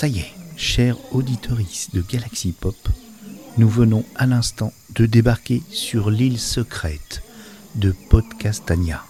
[0.00, 1.58] Ça y est, chers auditeurs
[1.92, 2.74] de Galaxy Pop,
[3.58, 7.22] nous venons à l'instant de débarquer sur l'île secrète
[7.74, 9.04] de Podcastania.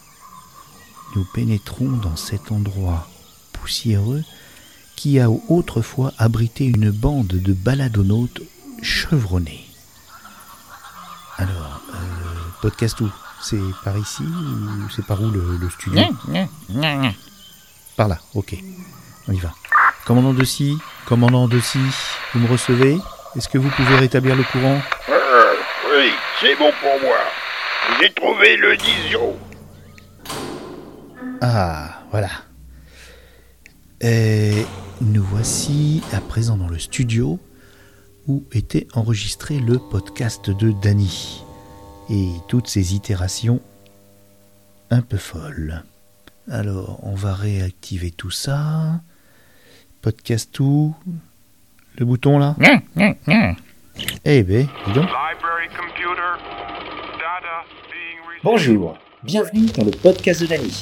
[1.14, 3.09] Nous pénétrons dans cet endroit
[3.53, 4.25] poussiéreux
[4.96, 8.43] qui a autrefois abrité une bande de baladonautes
[8.82, 9.71] chevronnés.
[11.36, 11.99] Alors, euh,
[12.63, 13.09] podcast où?
[13.41, 16.03] C'est par ici ou c'est par où le, le studio?
[17.96, 18.57] Par là, ok.
[19.29, 19.54] On y va.
[20.11, 21.79] Commandant de si, commandant de si,
[22.35, 22.99] vous me recevez?
[23.37, 24.81] Est-ce que vous pouvez rétablir le courant?
[25.09, 25.53] Euh,
[25.89, 26.11] oui,
[26.41, 27.18] c'est bon pour moi.
[28.01, 29.39] J'ai trouvé le disio.
[31.41, 32.28] Ah, voilà.
[34.01, 34.67] Et
[35.01, 37.39] nous voici à présent dans le studio
[38.27, 41.45] où était enregistré le podcast de Danny
[42.11, 43.61] et toutes ces itérations
[44.91, 45.84] un peu folles.
[46.51, 49.03] Alors, on va réactiver tout ça.
[50.03, 50.95] Podcast tout.
[51.98, 52.56] Le bouton là
[54.25, 55.05] Eh ben, dis donc.
[55.05, 56.39] Library computer.
[57.19, 58.43] Data being received.
[58.43, 60.73] Bonjour, bienvenue dans le podcast de Dany.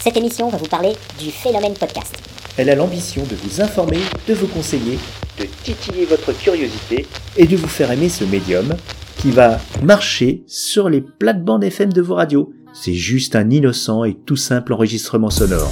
[0.00, 2.16] Cette émission va vous parler du phénomène podcast.
[2.56, 4.98] Elle a l'ambition de vous informer, de vous conseiller,
[5.38, 7.06] de titiller votre curiosité
[7.36, 8.74] et de vous faire aimer ce médium
[9.18, 12.52] qui va marcher sur les plates-bandes FM de vos radios.
[12.72, 15.70] C'est juste un innocent et tout simple enregistrement sonore.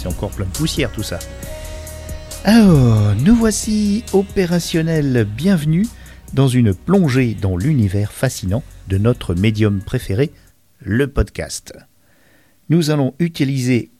[0.00, 1.18] C'est encore plein de poussière tout ça.
[2.44, 5.26] Alors, nous voici opérationnels.
[5.36, 5.86] Bienvenue
[6.32, 10.30] dans une plongée dans l'univers fascinant de notre médium préféré,
[10.80, 11.74] le podcast.
[12.70, 13.90] Nous allons utiliser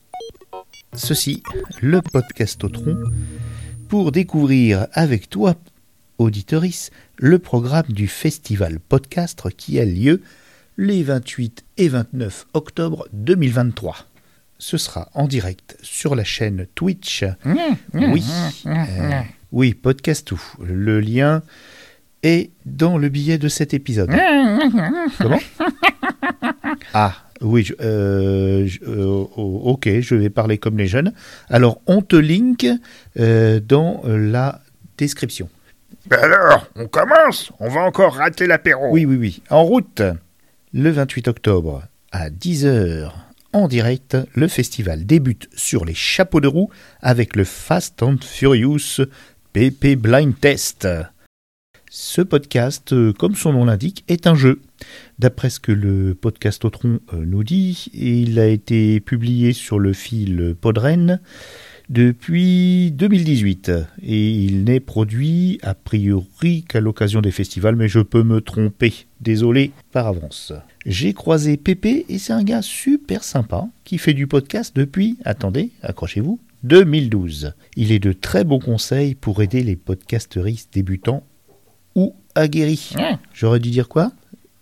[0.95, 1.43] ceci,
[1.81, 2.97] le podcastotron,
[3.87, 5.53] pour découvrir avec toi,
[6.17, 10.21] auditoris, le programme du festival podcast qui a lieu
[10.77, 14.10] les 28 et 29 octobre 2023
[14.63, 17.25] ce sera en direct sur la chaîne Twitch.
[17.95, 18.23] Oui,
[18.67, 20.41] euh, oui, podcast tout.
[20.63, 21.41] Le lien
[22.21, 24.11] est dans le billet de cet épisode.
[25.17, 25.39] Comment?
[26.93, 31.13] Ah, oui, je- euh, je- euh, oh, ok, je vais parler comme les jeunes.
[31.49, 32.67] Alors, on te link
[33.19, 34.61] euh, dans la
[34.97, 35.49] description.
[36.07, 37.51] Ben alors, on commence?
[37.59, 38.89] On va encore rater l'apéro.
[38.91, 39.41] Oui, oui, oui.
[39.49, 40.01] En route,
[40.73, 43.11] le 28 octobre à 10h
[43.53, 46.69] en direct, le festival débute sur les chapeaux de roue
[47.01, 49.01] avec le Fast and Furious
[49.53, 50.87] PP Blind Test.
[51.89, 54.61] Ce podcast, euh, comme son nom l'indique, est un jeu.
[55.19, 60.55] D'après ce que le podcastotron euh, nous dit, il a été publié sur le fil
[60.59, 61.19] Podren
[61.91, 63.69] depuis 2018
[64.01, 68.93] et il n'est produit a priori qu'à l'occasion des festivals, mais je peux me tromper.
[69.19, 70.53] Désolé par avance.
[70.85, 75.71] J'ai croisé Pépé et c'est un gars super sympa qui fait du podcast depuis, attendez,
[75.83, 77.53] accrochez-vous, 2012.
[77.75, 81.23] Il est de très bons conseils pour aider les podcasteristes débutants
[81.95, 82.93] ou aguerris.
[83.33, 84.13] J'aurais dû dire quoi?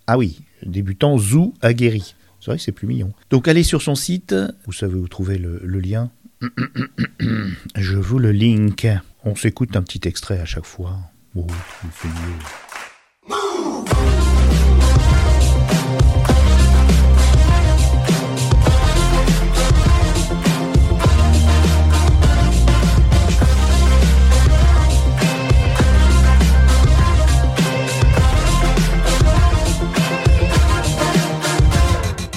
[0.07, 2.15] Ah oui, débutants ou aguerris.
[2.39, 3.11] C'est vrai que c'est plus mignon.
[3.29, 4.33] Donc allez sur son site,
[4.65, 6.09] vous savez où trouver le, le lien.
[7.75, 8.87] Je vous le link.
[9.25, 10.97] On s'écoute un petit extrait à chaque fois.
[11.35, 11.45] Oh.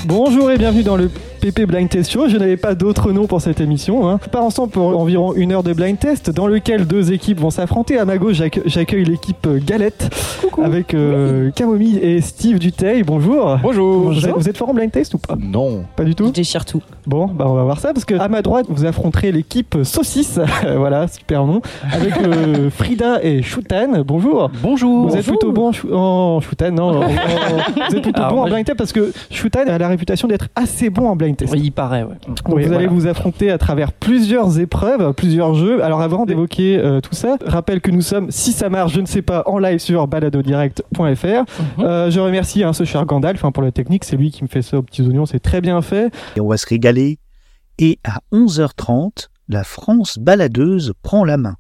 [0.05, 1.09] Bonjour et bienvenue dans le
[1.43, 2.29] PP Blind Test Show.
[2.29, 4.09] Je n'avais pas d'autre nom pour cette émission.
[4.09, 4.21] Hein.
[4.25, 7.50] On part ensemble pour environ une heure de blind test dans lequel deux équipes vont
[7.50, 7.99] s'affronter.
[7.99, 10.09] À ma gauche, j'ac- j'accueille l'équipe euh, Galette
[10.62, 13.03] avec euh, Camomille et Steve Duteil.
[13.03, 13.59] Bonjour.
[13.61, 14.12] Bonjour.
[14.12, 15.37] Vous êtes, vous êtes fort en blind test ou pas?
[15.37, 15.83] Non.
[15.97, 16.27] Pas du tout?
[16.27, 16.81] Je déchire tout.
[17.06, 20.38] Bon, bah on va voir ça parce que à ma droite, vous affronterez l'équipe Saucisse.
[20.76, 21.60] voilà, super nom.
[21.93, 24.02] Avec euh, Frida et Shoutan.
[24.06, 24.50] Bonjour.
[24.62, 25.08] Bonjour.
[25.08, 27.08] Vous êtes plutôt bon en, Shoutan, non en- en-
[27.88, 30.28] Vous êtes plutôt Alors, bon en moi, blind test parce que Shoutan a la réputation
[30.28, 31.52] d'être assez bon en blind test.
[31.52, 32.14] Oui, il paraît, ouais.
[32.26, 32.76] Donc Oui, vous voilà.
[32.76, 35.82] allez vous affronter à travers plusieurs épreuves, plusieurs jeux.
[35.82, 39.06] Alors avant d'évoquer euh, tout ça, rappelle que nous sommes, si ça marche, je ne
[39.06, 41.00] sais pas, en live sur baladodirect.fr.
[41.00, 41.44] Mhm.
[41.84, 44.49] Euh, je remercie hein, ce cher Gandalf hein, pour la technique, c'est lui qui me
[44.49, 46.10] fait ça aux petits oignons, c'est très bien fait.
[46.37, 46.92] et on va se régaler.
[47.79, 51.56] Et à 11h30, la France baladeuse prend la main.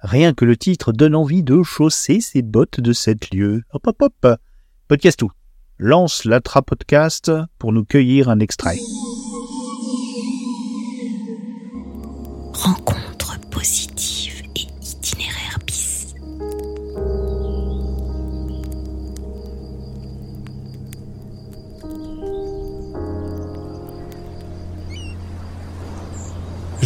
[0.00, 3.62] Rien que le titre donne envie de chausser ses bottes de sept lieux.
[3.72, 4.38] Hop hop hop.
[4.88, 5.30] Podcast tout.
[5.78, 8.78] Lance la podcast pour nous cueillir un extrait.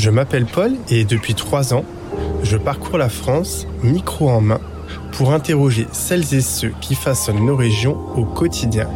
[0.07, 1.83] Je m'appelle Paul et depuis trois ans,
[2.45, 4.61] je parcours la France, micro en main,
[5.11, 8.89] pour interroger celles et ceux qui façonnent nos régions au quotidien.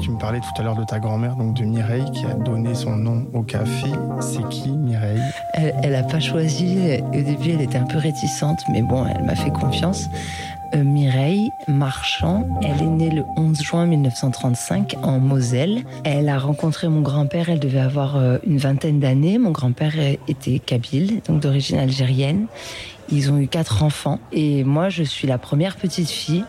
[0.00, 2.76] Tu me parlais tout à l'heure de ta grand-mère, donc de Mireille, qui a donné
[2.76, 3.88] son nom au café.
[4.20, 5.18] C'est qui Mireille?
[5.54, 6.78] Elle, elle a pas choisi.
[7.02, 10.08] Au début, elle était un peu réticente, mais bon, elle m'a fait confiance.
[10.74, 15.84] Euh, Mireille Marchand, elle est née le 11 juin 1935 en Moselle.
[16.04, 19.38] Elle a rencontré mon grand-père, elle devait avoir euh, une vingtaine d'années.
[19.38, 19.94] Mon grand-père
[20.28, 22.46] était kabyle, donc d'origine algérienne.
[23.10, 26.44] Ils ont eu quatre enfants et moi, je suis la première petite fille.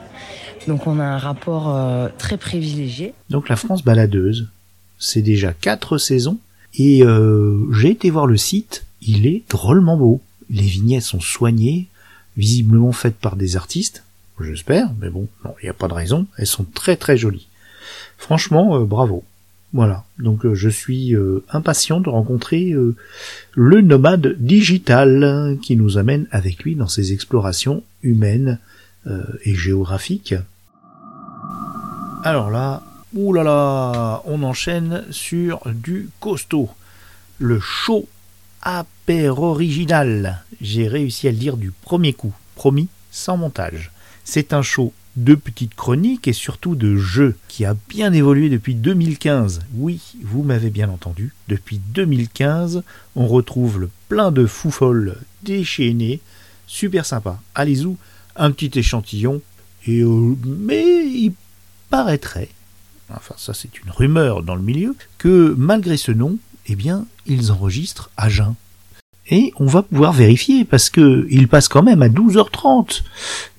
[0.68, 3.14] Donc on a un rapport euh, très privilégié.
[3.30, 4.50] Donc la France baladeuse,
[4.98, 6.38] c'est déjà quatre saisons
[6.74, 7.04] et
[7.72, 10.22] j'ai été voir le site, il est drôlement beau.
[10.50, 11.88] Les vignettes sont soignées,
[12.38, 14.04] visiblement faites par des artistes,
[14.44, 15.28] j'espère, mais bon,
[15.62, 17.48] il n'y a pas de raison, elles sont très très jolies.
[18.18, 19.24] Franchement, euh, bravo.
[19.72, 22.74] Voilà, donc euh, je suis euh, impatient de rencontrer
[23.54, 28.60] le nomade digital qui nous amène avec lui dans ses explorations humaines
[29.44, 30.36] et géographiques.
[32.24, 32.84] Alors là,
[33.14, 36.70] oulala, on enchaîne sur du costaud.
[37.40, 38.08] Le show
[38.62, 40.44] apéroriginal.
[40.62, 43.92] J'ai réussi à le dire du premier coup, promis, sans montage.
[44.32, 48.76] C'est un show de petites chroniques et surtout de jeux qui a bien évolué depuis
[48.76, 49.62] 2015.
[49.74, 51.34] Oui, vous m'avez bien entendu.
[51.48, 52.84] Depuis 2015,
[53.16, 56.20] on retrouve le plein de fous folles déchaînés.
[56.68, 57.42] Super sympa.
[57.56, 57.88] Allez-y,
[58.36, 59.42] un petit échantillon.
[59.88, 61.34] Et euh, mais il
[61.90, 62.50] paraîtrait,
[63.10, 66.38] enfin ça c'est une rumeur dans le milieu, que malgré ce nom,
[66.68, 68.54] eh bien, ils enregistrent à jeun.
[69.32, 73.04] Et on va pouvoir vérifier parce que il passe quand même à 12h30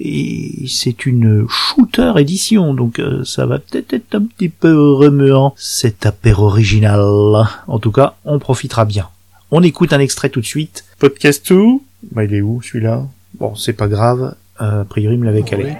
[0.01, 5.55] et c'est une shooter édition donc euh, ça va peut-être être un petit peu remuant
[5.57, 7.01] cet apéro original.
[7.01, 9.09] En tout cas, on profitera bien.
[9.53, 10.85] On écoute un extrait tout de suite.
[10.99, 13.07] Podcast tout Bah il est où celui-là?
[13.39, 14.35] Bon, c'est pas grave.
[14.61, 15.77] Euh, a priori, il me l'avait calé.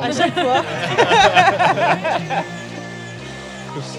[0.00, 0.62] À chaque fois.
[3.74, 3.98] Bonjour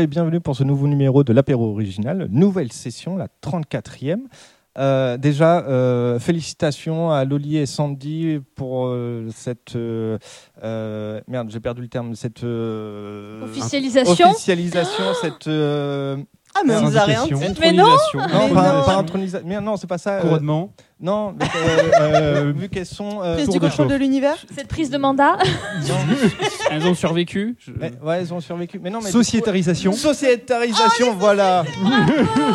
[0.00, 4.20] et bienvenue pour ce nouveau numéro de l'apéro original, nouvelle session, la 34e.
[4.78, 9.74] Euh, déjà, euh, félicitations à Loli et Sandy pour euh, cette
[11.28, 15.50] merde, j'ai perdu le terme, cette Officialisation officialisation, cette
[16.54, 17.32] Ah, mais on nous a rien dit.
[17.60, 17.96] Mais non non,
[18.48, 18.82] Mais pas, non.
[18.84, 19.46] pas intronisation.
[19.48, 20.14] Mais non, c'est pas ça.
[20.14, 20.72] euh, Couronnement.
[21.00, 23.92] non, mais, euh, euh, vu qu'elles sont euh, Prise tour du de contrôle chauffe.
[23.92, 25.38] de l'univers Cette prise de mandat
[26.70, 27.56] Elles ont survécu.
[27.58, 28.78] Je- mais- ouais, elles ont survécu.
[28.82, 29.92] Mais non, mais Sociétarisation.
[29.92, 31.64] Sociétarisation, voilà.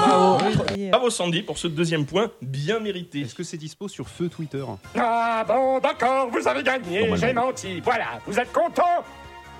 [0.07, 0.37] Bravo.
[0.91, 3.21] Bravo Sandy pour ce deuxième point bien mérité.
[3.21, 4.63] Est-ce que c'est dispo sur feu Twitter
[4.97, 7.79] Ah bon, d'accord, vous avez gagné, j'ai menti.
[7.83, 8.83] Voilà, vous êtes content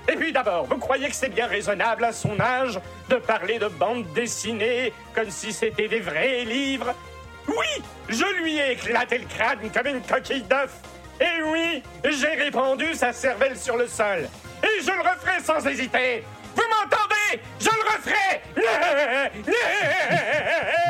[0.07, 3.67] Et puis d'abord, vous croyez que c'est bien raisonnable à son âge de parler de
[3.67, 6.93] bande dessinée comme si c'était des vrais livres?
[7.47, 10.74] Oui, je lui ai éclaté le crâne comme une coquille d'œuf.
[11.19, 14.27] Et oui, j'ai répandu sa cervelle sur le sol.
[14.63, 16.24] Et je le referai sans hésiter.
[16.55, 17.41] Vous m'entendez?
[17.59, 18.41] Je le referai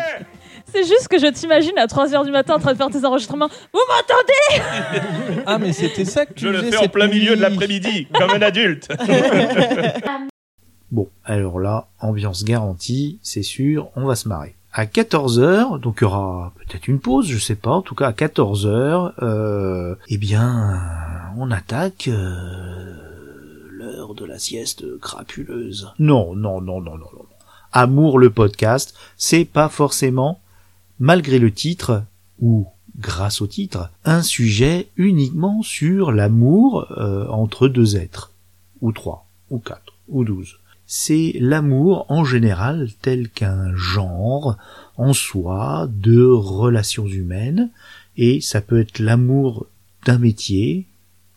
[0.76, 3.48] C'est juste que je t'imagine à 3h du matin en train de faire tes enregistrements.
[3.74, 5.42] Vous m'entendez?
[5.46, 8.32] Ah, mais c'était ça que tu Je le fais en plein milieu de l'après-midi, comme
[8.32, 8.90] un adulte.
[10.92, 14.56] Bon, alors là, ambiance garantie, c'est sûr, on va se marrer.
[14.72, 18.08] À 14h, donc il y aura peut-être une pause, je sais pas, en tout cas
[18.08, 20.80] à 14h, euh, eh bien,
[21.38, 22.96] on attaque euh,
[23.72, 25.92] l'heure de la sieste crapuleuse.
[26.00, 27.26] Non, non, non, non, non, non.
[27.74, 30.40] Amour le podcast, c'est pas forcément,
[31.00, 32.04] malgré le titre,
[32.40, 38.32] ou grâce au titre, un sujet uniquement sur l'amour euh, entre deux êtres,
[38.82, 40.58] ou trois, ou quatre, ou douze.
[40.88, 44.58] C'est l'amour en général tel qu'un genre
[44.98, 47.70] en soi de relations humaines
[48.18, 49.66] et ça peut être l'amour
[50.06, 50.86] d'un métier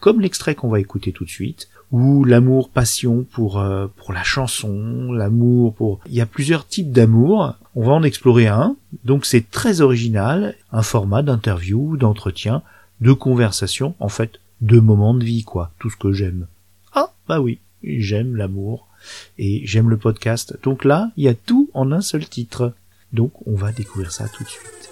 [0.00, 4.22] comme l'extrait qu'on va écouter tout de suite ou l'amour passion pour euh, pour la
[4.22, 8.74] chanson, l'amour pour il y a plusieurs types d'amour, on va en explorer un.
[9.04, 12.62] Donc c'est très original, un format d'interview, d'entretien,
[13.00, 16.48] de conversation, en fait, deux moments de vie, quoi, tout ce que j'aime.
[16.92, 18.88] Ah, bah oui, j'aime l'amour
[19.38, 20.58] et j'aime le podcast.
[20.64, 22.72] Donc là, il y a tout en un seul titre.
[23.12, 24.90] Donc on va découvrir ça tout de suite.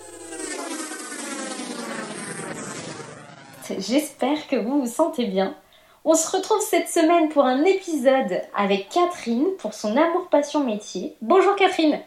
[3.80, 5.56] J'espère que vous vous sentez bien.
[6.04, 11.16] On se retrouve cette semaine pour un épisode avec Catherine pour son amour passion métier.
[11.20, 11.98] Bonjour Catherine.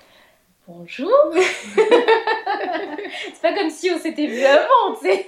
[0.72, 1.10] Bonjour.
[1.74, 5.28] C'est pas comme si on s'était vu avant, tu sais.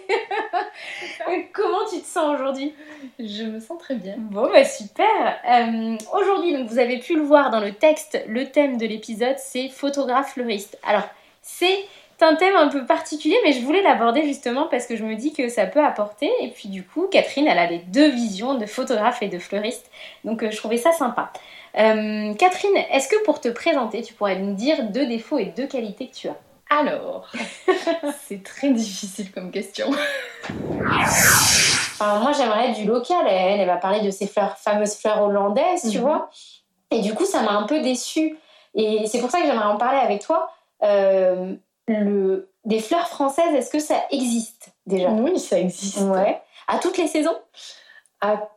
[1.51, 2.75] Comment tu te sens aujourd'hui?
[3.17, 4.17] Je me sens très bien.
[4.19, 5.07] Bon bah super.
[5.49, 9.37] Euh, aujourd'hui, donc vous avez pu le voir dans le texte, le thème de l'épisode,
[9.39, 10.77] c'est photographe fleuriste.
[10.83, 11.09] Alors
[11.41, 11.85] c'est
[12.23, 15.33] un thème un peu particulier, mais je voulais l'aborder justement parce que je me dis
[15.33, 16.29] que ça peut apporter.
[16.41, 19.89] Et puis du coup, Catherine, elle a les deux visions de photographe et de fleuriste.
[20.23, 21.31] Donc euh, je trouvais ça sympa.
[21.77, 25.67] Euh, Catherine, est-ce que pour te présenter, tu pourrais nous dire deux défauts et deux
[25.67, 26.35] qualités que tu as?
[26.69, 27.29] Alors,
[28.27, 29.87] c'est très difficile comme question.
[32.03, 33.25] Enfin, moi, j'aimerais du local.
[33.27, 36.03] Elle, elle va parler de ces fleurs, fameuses fleurs hollandaises, tu Mhm.
[36.03, 36.29] vois.
[36.89, 38.37] Et du coup, ça m'a un peu déçue.
[38.73, 40.49] Et c'est pour ça que j'aimerais en parler avec toi.
[40.83, 41.53] Euh,
[41.99, 42.47] le...
[42.63, 45.09] Des fleurs françaises, est-ce que ça existe déjà?
[45.09, 45.99] Oui, ça existe.
[46.01, 46.39] Ouais.
[46.67, 47.35] À toutes les saisons?
[48.21, 48.49] À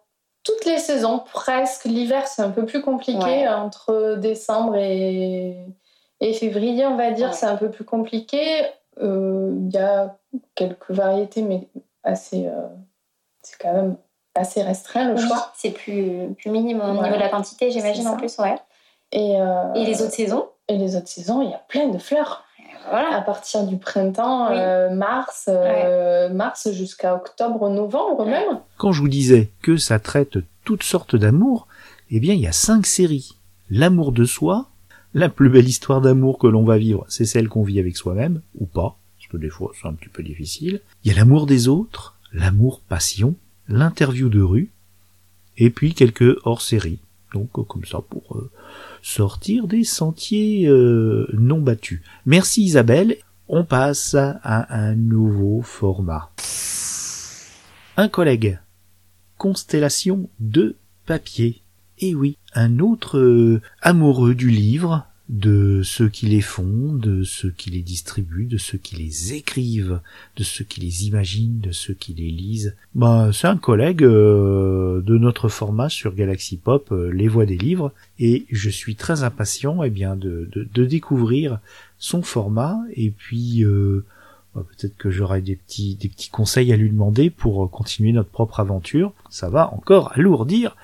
[0.43, 1.85] toutes les saisons, presque.
[1.87, 3.25] L'hiver, c'est un peu plus compliqué.
[3.25, 3.49] Ouais.
[3.49, 5.57] Entre décembre et,
[6.21, 7.35] et février, on va dire, Ouais.
[7.35, 8.63] c'est un peu plus compliqué.
[9.01, 10.19] Euh, Il y a
[10.55, 11.67] quelques variétés, mais
[12.03, 12.47] assez.
[12.47, 12.69] euh,
[13.43, 13.97] c'est quand même
[14.35, 15.51] assez restreint le Oui, choix.
[15.57, 18.37] C'est plus, plus minime au niveau de la quantité, j'imagine, en plus.
[18.39, 18.57] Ouais.
[19.13, 20.49] Et, euh, Et les autres saisons?
[20.69, 22.45] Et les autres saisons, il y a plein de fleurs.
[22.91, 23.17] Voilà.
[23.17, 24.57] À partir du printemps, Oui.
[24.59, 28.61] euh, mars, euh, mars jusqu'à octobre, novembre même.
[28.77, 31.67] Quand je vous disais que ça traite toutes sortes d'amour,
[32.11, 33.37] eh bien il y a cinq séries.
[33.71, 34.69] L'amour de soi,
[35.15, 38.41] la plus belle histoire d'amour que l'on va vivre, c'est celle qu'on vit avec soi-même,
[38.59, 40.81] ou pas, parce que des fois c'est un petit peu difficile.
[41.05, 43.35] Il y a l'amour des autres, l'amour passion,
[43.69, 44.71] l'interview de rue,
[45.57, 46.99] et puis quelques hors-séries.
[47.35, 48.51] Donc euh, comme ça pour euh,
[49.03, 52.01] sortir des sentiers euh, non battus.
[52.25, 53.17] Merci Isabelle.
[53.49, 56.31] On passe à un nouveau format.
[57.99, 58.59] Un collègue.
[59.37, 61.61] Constellation de papier.
[61.99, 67.71] Et oui, un autre amoureux du livre, de ceux qui les font, de ceux qui
[67.71, 70.01] les distribuent, de ceux qui les écrivent,
[70.37, 72.77] de ceux qui les imaginent, de ceux qui les lisent.
[72.95, 77.59] Ben, c'est un collègue euh, de notre format sur Galaxy Pop, euh, Les Voix des
[77.59, 81.59] livres, et je suis très impatient, eh bien, de, de, de découvrir
[81.99, 84.05] son format, et puis euh,
[84.55, 88.31] bah, peut-être que j'aurai des petits, des petits conseils à lui demander pour continuer notre
[88.31, 89.13] propre aventure.
[89.31, 90.77] Ça va encore alourdir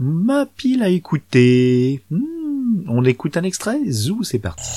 [0.00, 2.02] ma pile à écouter.
[2.10, 2.41] Hmm,
[2.88, 4.70] on écoute un extrait Zou, c'est parti.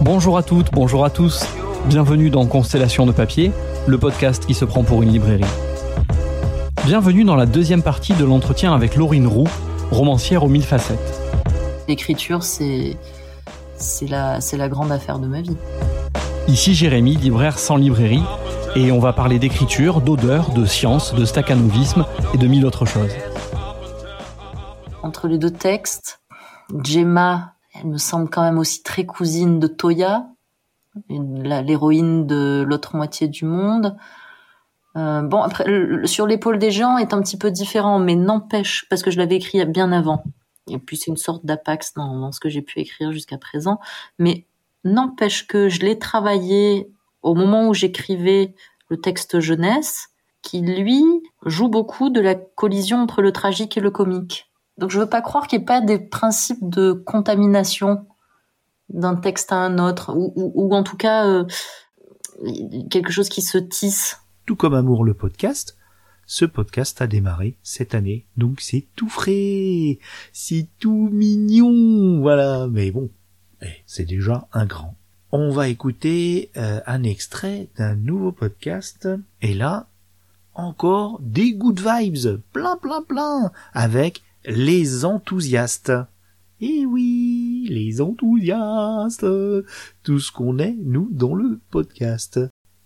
[0.00, 1.44] Bonjour à toutes, bonjour à tous.
[1.86, 3.52] Bienvenue dans Constellation de papier,
[3.86, 5.44] le podcast qui se prend pour une librairie.
[6.84, 9.48] Bienvenue dans la deuxième partie de l'entretien avec Laurine Roux,
[9.90, 11.20] romancière aux mille facettes.
[11.86, 12.96] L'écriture, c'est
[13.76, 15.56] c'est la c'est la grande affaire de ma vie.
[16.48, 18.22] Ici Jérémy, libraire sans librairie,
[18.76, 23.12] et on va parler d'écriture, d'odeur, de science, de staccanovisme et de mille autres choses.
[25.02, 26.20] Entre les deux textes,
[26.84, 30.28] Gemma, elle me semble quand même aussi très cousine de Toya,
[31.08, 33.96] l'héroïne de l'autre moitié du monde.
[34.96, 35.64] Euh, bon, après,
[36.04, 39.36] sur l'épaule des gens est un petit peu différent, mais n'empêche, parce que je l'avais
[39.36, 40.22] écrit bien avant.
[40.68, 43.80] Et puis c'est une sorte d'apax dans, dans ce que j'ai pu écrire jusqu'à présent.
[44.18, 44.46] Mais
[44.84, 46.90] n'empêche que je l'ai travaillé
[47.22, 48.54] au moment où j'écrivais
[48.88, 50.08] le texte jeunesse,
[50.42, 51.02] qui lui
[51.44, 54.50] joue beaucoup de la collision entre le tragique et le comique.
[54.78, 58.06] Donc je veux pas croire qu'il n'y ait pas des principes de contamination
[58.88, 61.44] d'un texte à un autre, ou, ou- ou en tout cas euh,
[62.90, 64.18] quelque chose qui se tisse.
[64.46, 65.76] Tout comme Amour le podcast,
[66.26, 69.98] ce podcast a démarré cette année, donc c'est tout frais,
[70.32, 72.66] c'est tout mignon, voilà.
[72.68, 73.10] Mais bon,
[73.62, 74.96] eh, c'est déjà un grand.
[75.32, 79.08] On va écouter euh, un extrait d'un nouveau podcast,
[79.42, 79.86] et là,
[80.54, 85.92] encore des good vibes, plein plein plein, avec les enthousiastes.
[86.60, 89.26] Et oui, les enthousiastes,
[90.02, 92.40] tout ce qu'on est, nous, dans le podcast.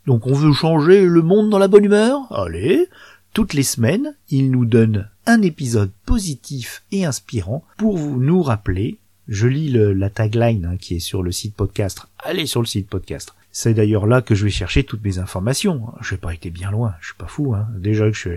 [0.07, 2.89] Donc on veut changer le monde dans la bonne humeur Allez
[3.33, 8.99] Toutes les semaines, il nous donne un épisode positif et inspirant pour vous nous rappeler.
[9.29, 12.03] Je lis le- la tagline hein, qui est sur le site podcast.
[12.19, 13.35] Allez sur le site podcast.
[13.53, 15.83] C'est d'ailleurs là que je vais chercher toutes mes informations.
[16.03, 17.55] J'ai pas été bien loin, je suis pas fou.
[17.55, 17.69] Hein.
[17.79, 18.31] Déjà que je,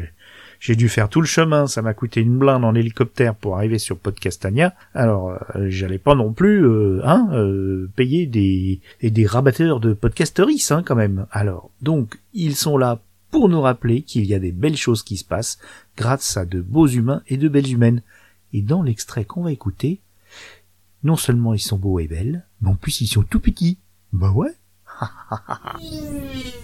[0.59, 3.77] J'ai dû faire tout le chemin, ça m'a coûté une blinde en hélicoptère pour arriver
[3.79, 4.73] sur Podcastania.
[4.95, 9.93] Alors, euh, j'allais pas non plus, euh, hein, euh, payer des et des rabatteurs de
[9.93, 11.25] podcasteries, hein, quand même.
[11.31, 15.17] Alors, donc, ils sont là pour nous rappeler qu'il y a des belles choses qui
[15.17, 15.59] se passent
[15.95, 18.01] grâce à de beaux humains et de belles humaines.
[18.53, 19.99] Et dans l'extrait qu'on va écouter,
[21.03, 23.77] non seulement ils sont beaux et belles, mais en plus ils sont tout petits.
[24.13, 24.51] Bah ouais.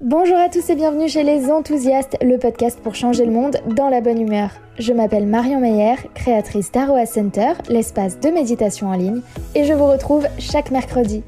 [0.00, 3.88] Bonjour à tous et bienvenue chez Les Enthousiastes, le podcast pour changer le monde dans
[3.88, 4.50] la bonne humeur.
[4.78, 9.22] Je m'appelle Marion Meyer, créatrice d'Aroa Center, l'espace de méditation en ligne,
[9.56, 11.24] et je vous retrouve chaque mercredi.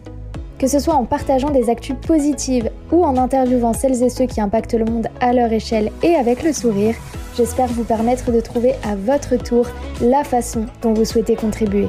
[0.60, 4.42] Que ce soit en partageant des actus positives ou en interviewant celles et ceux qui
[4.42, 6.94] impactent le monde à leur échelle et avec le sourire,
[7.34, 9.66] j'espère vous permettre de trouver à votre tour
[10.02, 11.88] la façon dont vous souhaitez contribuer.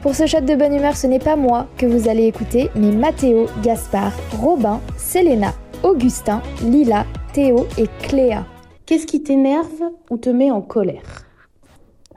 [0.00, 2.90] Pour ce shot de bonne humeur, ce n'est pas moi que vous allez écouter, mais
[2.90, 7.04] Mathéo, Gaspard, Robin, Selena, Augustin, Lila,
[7.34, 8.46] Théo et Cléa.
[8.86, 11.26] Qu'est-ce qui t'énerve ou te met en colère?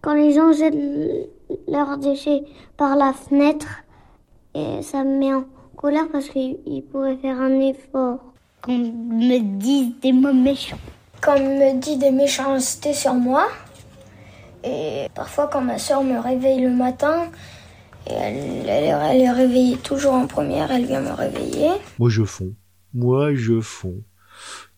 [0.01, 0.77] Quand les gens jettent
[1.67, 2.43] leurs déchets
[2.77, 3.83] par la fenêtre,
[4.55, 5.43] et ça me met en
[5.79, 8.19] colère parce qu'ils pourraient faire un effort.
[8.61, 10.77] Qu'on me dise des mots méchants.
[11.21, 13.47] Quand on me dit des méchancetés sur moi.
[14.65, 17.31] Et parfois quand ma soeur me réveille le matin,
[18.07, 21.69] et elle, elle, elle est réveillée toujours en première, elle vient me réveiller.
[21.97, 22.53] Moi je fonds.
[22.93, 24.03] Moi je fonds.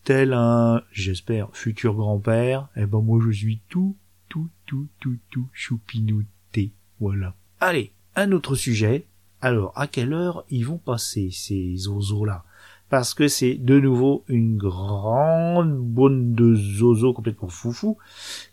[0.04, 3.96] Tel un, j'espère, futur grand-père, eh ben moi je suis tout,
[4.28, 6.70] tout, tout, tout, tout choupinouté.
[7.00, 7.34] Voilà.
[7.58, 9.06] Allez, un autre sujet.
[9.44, 12.44] Alors, à quelle heure ils vont passer ces oiseaux-là
[12.88, 17.98] Parce que c'est de nouveau une grande bonne de zozo complètement foufou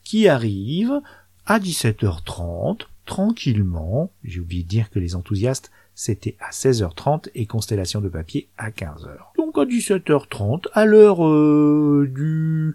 [0.03, 0.99] qui arrive
[1.45, 4.11] à 17h30 tranquillement.
[4.23, 8.69] J'ai oublié de dire que les enthousiastes c'était à 16h30 et Constellation de papier à
[8.69, 9.17] 15h.
[9.37, 12.73] Donc à 17h30, à l'heure euh, du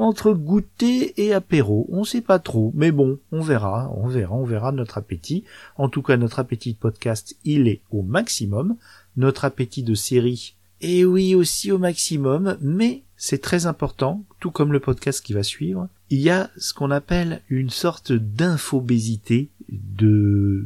[0.00, 4.44] entre goûter et apéro, on sait pas trop, mais bon, on verra, on verra, on
[4.44, 5.44] verra notre appétit.
[5.76, 8.74] En tout cas, notre appétit de podcast, il est au maximum.
[9.16, 14.72] Notre appétit de série, et oui aussi au maximum, mais c'est très important, tout comme
[14.72, 15.88] le podcast qui va suivre.
[16.10, 20.64] Il y a ce qu'on appelle une sorte d'infobésité de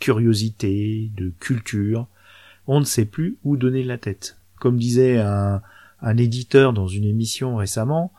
[0.00, 2.08] curiosité, de culture,
[2.66, 4.38] on ne sait plus où donner la tête.
[4.58, 5.62] Comme disait un,
[6.02, 8.12] un éditeur dans une émission récemment,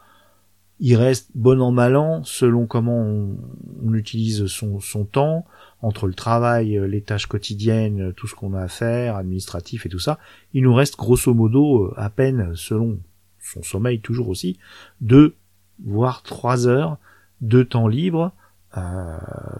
[0.79, 3.37] il reste bon an mal an selon comment on,
[3.85, 5.45] on utilise son, son, temps,
[5.81, 9.99] entre le travail, les tâches quotidiennes, tout ce qu'on a à faire, administratif et tout
[9.99, 10.17] ça,
[10.53, 12.99] il nous reste grosso modo à peine, selon
[13.39, 14.57] son sommeil toujours aussi,
[15.01, 15.35] deux
[15.83, 16.97] voire trois heures
[17.41, 18.31] de temps libre
[18.77, 19.17] euh,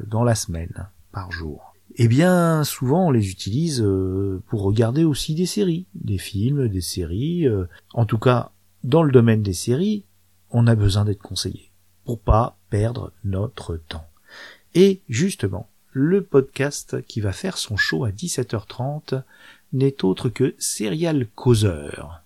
[0.07, 1.70] dans la semaine par jour
[2.03, 6.81] eh bien souvent on les utilise euh, pour regarder aussi des séries, des films, des
[6.81, 7.47] séries.
[7.47, 10.03] Euh, en tout cas, dans le domaine des séries,
[10.49, 11.69] on a besoin d'être conseillé
[12.03, 14.07] pour pas perdre notre temps.
[14.73, 19.21] Et justement, le podcast qui va faire son show à 17h30
[19.71, 22.23] n'est autre que Serial Causeur.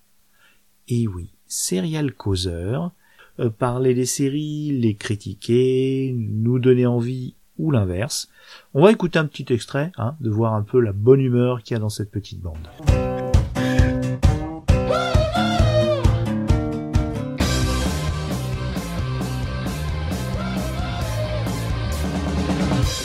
[0.87, 2.93] Et oui, Serial Causeur,
[3.41, 8.29] euh, parler des séries, les critiquer, nous donner envie ou l'inverse.
[8.73, 11.75] On va écouter un petit extrait, hein, de voir un peu la bonne humeur qu'il
[11.75, 12.67] y a dans cette petite bande.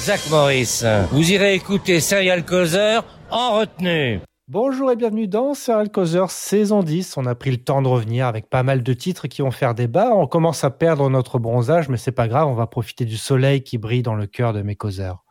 [0.00, 0.82] Zach Morris,
[1.12, 4.20] vous irez écouter Serial Causeur en retenue.
[4.52, 7.16] Bonjour et bienvenue dans Serial Causeur saison 10.
[7.18, 9.76] On a pris le temps de revenir avec pas mal de titres qui vont faire
[9.76, 10.10] débat.
[10.12, 13.62] On commence à perdre notre bronzage, mais c'est pas grave, on va profiter du soleil
[13.62, 15.22] qui brille dans le cœur de mes causeurs.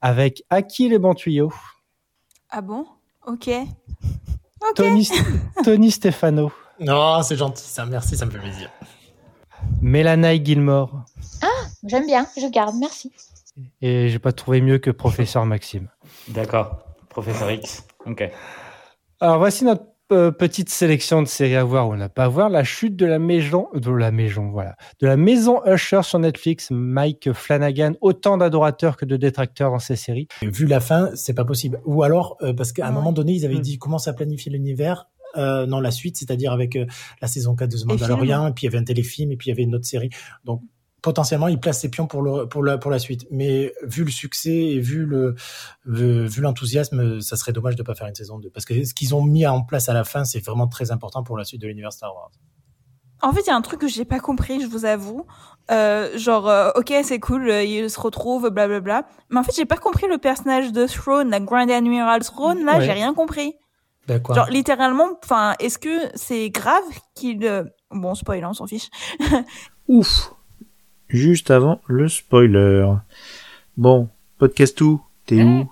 [0.00, 1.52] Avec Aki les bons tuyaux.
[2.50, 2.84] Ah bon?
[3.28, 3.48] Ok.
[4.74, 5.08] Tony,
[5.62, 6.50] Tony Stefano.
[6.80, 8.70] Non, c'est gentil, ça, merci, ça me fait plaisir.
[9.80, 11.04] Mélanaï Gilmore.
[11.42, 11.46] Ah,
[11.84, 13.12] j'aime bien, je garde, merci.
[13.80, 15.86] Et j'ai pas trouvé mieux que Professeur Maxime.
[16.26, 17.84] D'accord, Professeur X.
[18.06, 18.30] Ok.
[19.20, 22.50] Alors voici notre euh, petite sélection de séries à voir ou ne pas voir.
[22.50, 26.68] La chute de la maison, de la maison, voilà, de la maison Usher sur Netflix.
[26.70, 30.28] Mike Flanagan, autant d'adorateurs que de détracteurs dans ces séries.
[30.42, 31.80] Vu la fin, c'est pas possible.
[31.84, 35.08] Ou alors euh, parce qu'à un moment donné, ils avaient dit commence à planifier l'univers.
[35.36, 36.86] Euh, non, la suite, c'est-à-dire avec euh,
[37.20, 39.48] la saison 4 de The Mandalorian, et puis il y avait un téléfilm, et puis
[39.48, 40.10] il y avait une autre série.
[40.44, 40.62] Donc
[41.02, 44.10] potentiellement il place ses pions pour le pour la pour la suite mais vu le
[44.10, 45.34] succès et vu le
[45.84, 49.14] vu l'enthousiasme ça serait dommage de pas faire une saison 2 parce que ce qu'ils
[49.14, 51.66] ont mis en place à la fin c'est vraiment très important pour la suite de
[51.66, 52.30] l'univers Star Wars.
[53.24, 55.26] En fait, il y a un truc que j'ai pas compris, je vous avoue.
[55.70, 58.80] Euh, genre, euh, ok, c'est cool, euh, ils se retrouvent, blablabla.
[58.80, 59.08] Bla, bla.
[59.30, 62.64] Mais en fait, j'ai pas compris le personnage de Throne, la Grand Admiral Throne.
[62.64, 62.84] Là, Ouais.
[62.84, 63.54] j'ai rien compris.
[64.08, 64.34] Ben quoi?
[64.34, 66.82] Genre littéralement, enfin, est-ce que c'est grave
[67.14, 67.62] qu'il euh,
[67.92, 68.88] bon spoil, hein, on s'en fiche.
[69.86, 70.32] Ouf
[71.12, 72.86] Juste avant le spoiler.
[73.76, 75.70] Bon, podcast tout, t'es où?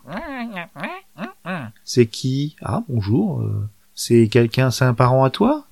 [1.85, 2.57] C'est qui?
[2.61, 3.41] Ah, bonjour.
[3.41, 5.65] euh, C'est quelqu'un, c'est un parent à toi?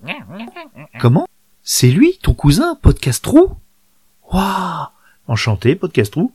[1.01, 1.27] Comment?
[1.63, 3.51] C'est lui, ton cousin, podcast trou
[4.33, 4.87] Waouh
[5.27, 6.33] Enchanté, podcast trou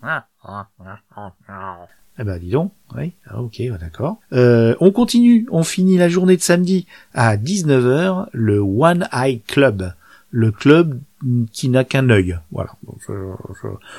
[2.20, 2.72] Eh ben, dis donc.
[2.96, 4.18] Oui, ah, ok, d'accord.
[4.32, 9.94] Euh, on continue, on finit la journée de samedi à 19h, le One Eye Club.
[10.30, 11.00] Le club
[11.52, 12.38] qui n'a qu'un œil.
[12.52, 12.72] Voilà.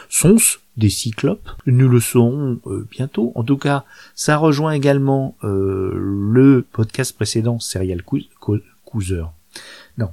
[0.08, 3.32] Sont-ce des cyclopes Nous le saurons euh, bientôt.
[3.34, 3.84] En tout cas,
[4.14, 9.24] ça rejoint également euh, le podcast précédent, Serial Cou- Cou- Cruiser.
[9.98, 10.10] Non,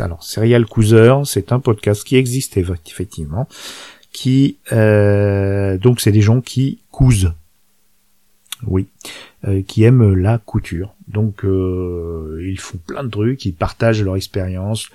[0.00, 3.48] alors Serial Cruiser, c'est un podcast qui existe eff- effectivement,
[4.12, 7.32] qui euh, donc c'est des gens qui cousent.
[8.66, 8.86] Oui,
[9.46, 10.94] euh, qui aiment la couture.
[11.08, 14.88] Donc euh, ils font plein de trucs, ils partagent leur expérience,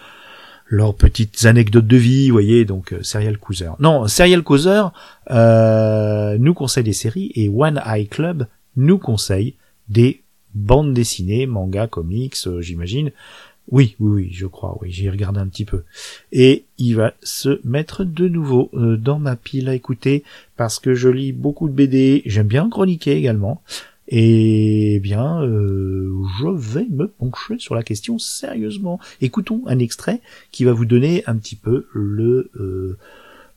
[0.70, 3.72] leurs petites anecdotes de vie, vous voyez, donc euh, Serial Causer.
[3.80, 4.84] Non, Serial Causer
[5.32, 9.56] euh, nous conseille des séries et One Eye Club nous conseille
[9.90, 10.22] des
[10.54, 13.12] bandes dessinées, mangas, comics, euh, j'imagine.
[13.72, 15.84] Oui, oui, oui, je crois, oui, j'ai regardé un petit peu.
[16.32, 20.24] Et il va se mettre de nouveau dans ma pile à écouter
[20.58, 23.62] parce que je lis beaucoup de BD, j'aime bien chroniquer également.
[24.12, 29.00] Et bien, euh, je vais me pencher sur la question sérieusement.
[29.22, 30.20] Écoutons un extrait
[30.52, 32.98] qui va vous donner un petit peu le euh,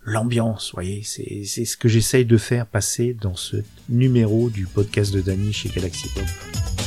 [0.04, 0.72] l'ambiance.
[0.74, 3.56] Voyez, c'est c'est ce que j'essaye de faire passer dans ce
[3.88, 6.81] numéro du podcast de Dany chez Galaxy Pop.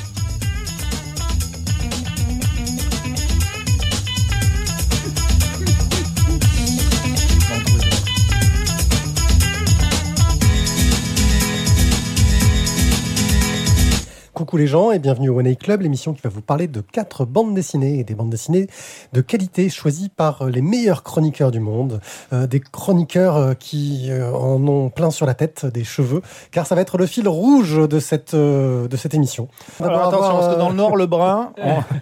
[14.56, 16.80] Coucou les gens et bienvenue au One A Club, l'émission qui va vous parler de
[16.80, 18.68] quatre bandes dessinées et des bandes dessinées
[19.12, 22.00] de qualité choisies par les meilleurs chroniqueurs du monde,
[22.32, 26.66] euh, des chroniqueurs euh, qui euh, en ont plein sur la tête, des cheveux, car
[26.68, 29.50] ça va être le fil rouge de cette euh, de cette émission.
[29.82, 31.52] Alors attention, avoir, parce que dans le nord, le brun.
[31.62, 31.84] on-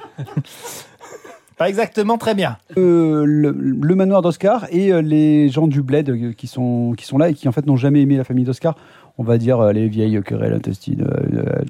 [1.56, 2.58] Pas exactement très bien.
[2.78, 7.30] Euh, le, le manoir d'Oscar et les gens du bled qui sont, qui sont là
[7.30, 8.76] et qui en fait n'ont jamais aimé la famille d'Oscar.
[9.20, 11.02] On va dire euh, les vieilles querelles intestines.
[11.04, 11.62] euh, euh,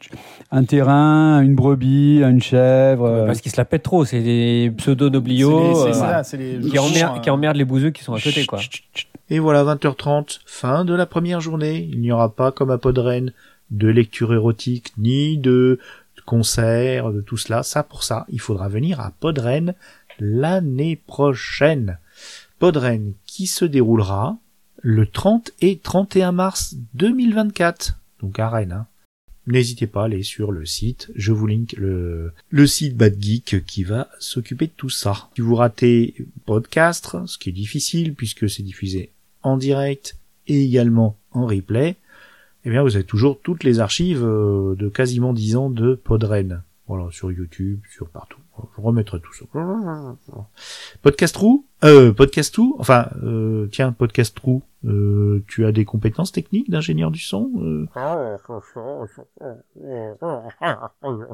[0.52, 3.04] un terrain, une brebis, une chèvre.
[3.06, 6.02] euh, Parce qu'ils se la pètent trop, c'est des pseudo noblios C'est les- c'est euh,
[6.02, 8.46] ça, c'est les qui, emmerdent, qui emmerdent les bouseux qui sont à côté.
[8.46, 8.60] quoi.
[9.30, 11.88] Et voilà, 20h30, fin de la première journée.
[11.92, 13.34] Il n'y aura pas, comme à Podren,
[13.72, 15.80] de lecture érotique, ni de
[16.26, 17.64] concert, de tout cela.
[17.64, 19.74] Ça, pour ça, il faudra venir à Podren
[20.20, 21.98] l'année prochaine.
[22.60, 24.38] Podren qui se déroulera
[24.84, 27.98] le 30 et 31 mars 2024.
[28.22, 28.88] Donc à Rennes, hein.
[29.46, 33.66] N'hésitez pas à aller sur le site, je vous link le, le site Bad Geek
[33.66, 35.30] qui va s'occuper de tout ça.
[35.36, 36.16] Si vous ratez
[36.46, 40.18] podcast, ce qui est difficile puisque c'est diffusé en direct
[40.48, 41.98] et également en replay,
[42.64, 46.62] eh bien vous avez toujours toutes les archives euh, de quasiment 10 ans de Podren.
[46.88, 48.43] Voilà, sur YouTube, sur partout.
[48.58, 49.46] Je remettrai tout ça.
[51.02, 56.32] Podcast Trou euh, Podcast Trou Enfin, euh, tiens, Podcast Trou, euh, tu as des compétences
[56.32, 57.88] techniques d'ingénieur du son euh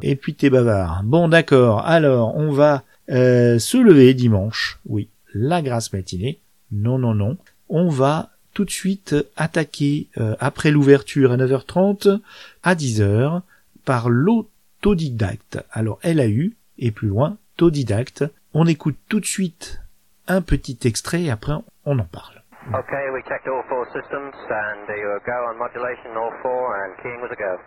[0.02, 1.04] Et puis t'es bavard.
[1.04, 1.86] Bon, d'accord.
[1.86, 4.80] Alors, on va euh, se lever dimanche.
[4.86, 6.40] Oui, la grasse matinée.
[6.72, 7.38] Non, non, non.
[7.70, 12.20] On va tout de suite attaquer euh, après l'ouverture à 9h30
[12.64, 13.42] à 10h
[13.86, 15.60] par l'autodidacte.
[15.72, 18.24] Alors, LAU et plus loin, Todidacte.
[18.54, 19.82] On écoute tout de suite
[20.28, 21.54] un petit extrait et après
[21.86, 22.42] on en parle.
[22.74, 26.94] Okay, we checked all four systems and there you go on modulation, all four, and
[27.02, 27.58] keying was a go.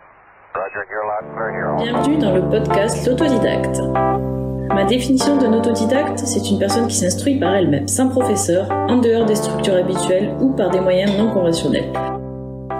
[0.55, 1.75] Roger, you're loud and clear here.
[1.77, 3.81] Bienvenue dans le podcast L'autodidacte.
[4.73, 9.25] Ma définition d'un autodidacte, c'est une personne qui s'instruit par elle-même, sans professeur, en dehors
[9.25, 11.91] des structures habituelles ou par des moyens non conventionnels.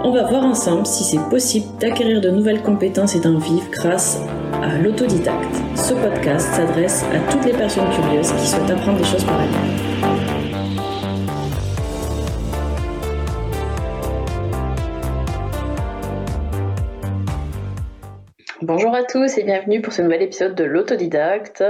[0.02, 4.20] On va voir ensemble si c'est possible d'acquérir de nouvelles compétences et d'en vivre grâce
[4.64, 5.56] à l'autodidacte.
[5.76, 9.93] Ce podcast s'adresse à toutes les personnes curieuses qui souhaitent apprendre des choses par elles-mêmes.
[18.66, 21.62] Bonjour à tous et bienvenue pour ce nouvel épisode de l'autodidacte.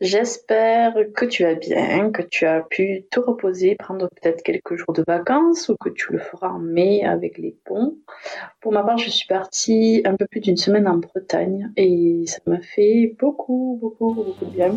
[0.00, 4.94] J'espère que tu vas bien, que tu as pu te reposer, prendre peut-être quelques jours
[4.94, 7.98] de vacances ou que tu le feras en mai avec les ponts.
[8.62, 12.38] Pour ma part, je suis partie un peu plus d'une semaine en Bretagne et ça
[12.46, 14.74] m'a fait beaucoup, beaucoup, beaucoup de bien.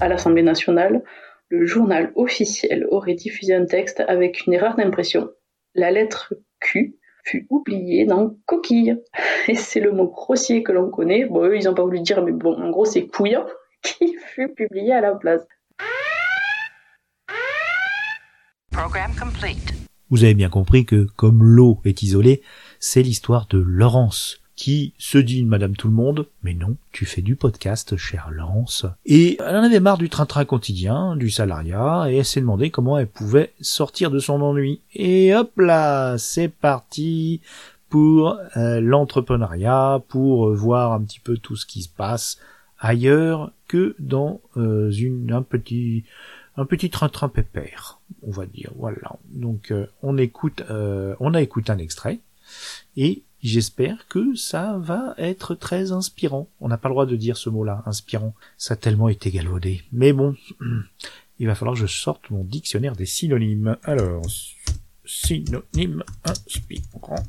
[0.00, 1.04] À l'Assemblée nationale,
[1.48, 5.28] le journal officiel aurait diffusé un texte avec une erreur d'impression.
[5.76, 6.32] La lettre
[7.24, 8.96] Fut oublié dans coquille.
[9.48, 11.24] Et c'est le mot grossier que l'on connaît.
[11.24, 13.46] Bon, eux, ils n'ont pas voulu dire, mais bon, en gros, c'est couillant
[13.82, 15.46] qui fut publié à la place.
[20.10, 22.42] Vous avez bien compris que, comme l'eau est isolée,
[22.78, 27.36] c'est l'histoire de Laurence, qui se dit une Madame Tout-le-Monde, mais non, tu fais du
[27.36, 28.86] podcast, chère Laurence.
[29.04, 32.98] Et elle en avait marre du train-train quotidien, du salariat, et elle s'est demandé comment
[32.98, 34.80] elle pouvait sortir de son ennui.
[34.94, 37.42] Et hop là, c'est parti
[37.90, 42.38] pour euh, l'entrepreneuriat, pour voir un petit peu tout ce qui se passe
[42.78, 46.04] ailleurs que dans euh, une, un petit
[46.58, 48.70] un petit train-train pépère, on va dire.
[48.76, 49.16] Voilà.
[49.28, 52.20] Donc euh, on écoute, on a écouté un extrait
[52.96, 56.48] et j'espère que ça va être très inspirant.
[56.60, 58.34] On n'a pas le droit de dire ce mot-là, inspirant.
[58.58, 59.82] Ça a tellement été galvaudé.
[59.92, 60.34] Mais bon,
[61.38, 63.76] il va falloir que je sorte mon dictionnaire des synonymes.
[63.84, 64.22] Alors,
[65.04, 67.22] synonyme inspirant.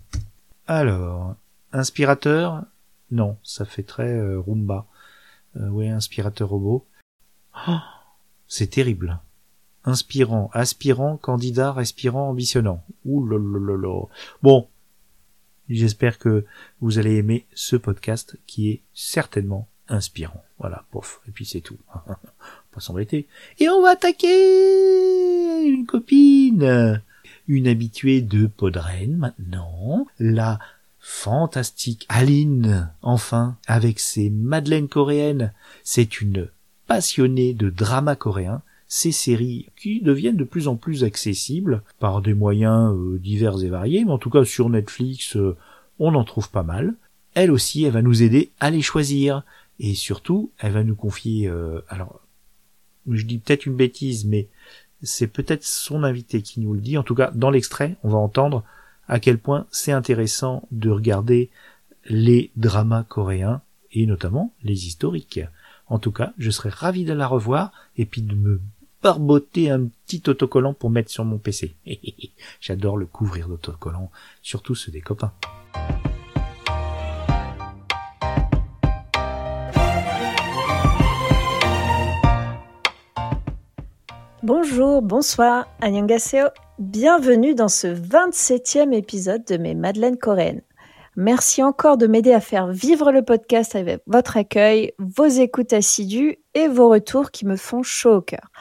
[0.67, 1.35] Alors,
[1.71, 2.63] inspirateur
[3.11, 4.85] Non, ça fait très euh, Roomba.
[5.57, 6.85] Euh, ouais, inspirateur robot.
[7.67, 7.77] Oh,
[8.47, 9.19] c'est terrible.
[9.85, 12.83] Inspirant, aspirant, candidat, respirant, ambitionnant.
[13.05, 14.05] Ouh là là là
[14.43, 14.67] Bon,
[15.69, 16.45] j'espère que
[16.81, 20.43] vous allez aimer ce podcast qui est certainement inspirant.
[20.59, 21.77] Voilà, pof, et puis c'est tout.
[22.71, 23.27] Pas s'embêter.
[23.59, 27.01] Et on va attaquer une copine
[27.47, 30.59] une habituée de Podren maintenant, la
[30.99, 35.53] fantastique Aline, enfin, avec ses madeleines coréennes.
[35.83, 36.49] C'est une
[36.87, 42.33] passionnée de drama coréen, ces séries qui deviennent de plus en plus accessibles par des
[42.33, 45.57] moyens euh, divers et variés, mais en tout cas sur Netflix, euh,
[45.99, 46.93] on en trouve pas mal.
[47.33, 49.43] Elle aussi, elle va nous aider à les choisir.
[49.79, 52.21] Et surtout, elle va nous confier, euh, alors,
[53.09, 54.47] je dis peut-être une bêtise, mais
[55.03, 56.97] c'est peut-être son invité qui nous le dit.
[56.97, 58.63] En tout cas, dans l'extrait, on va entendre
[59.07, 61.49] à quel point c'est intéressant de regarder
[62.05, 65.41] les dramas coréens et notamment les historiques.
[65.87, 68.59] En tout cas, je serais ravi de la revoir et puis de me
[69.07, 71.75] un petit autocollant pour mettre sur mon PC.
[72.61, 75.31] J'adore le couvrir d'autocollants, surtout ceux des copains.
[84.43, 86.47] Bonjour, bonsoir, annyeonghaseyo.
[86.79, 90.61] Bienvenue dans ce 27e épisode de mes Madeleines coréennes.
[91.15, 96.37] Merci encore de m'aider à faire vivre le podcast avec votre accueil, vos écoutes assidues
[96.53, 98.51] et vos retours qui me font chaud au cœur.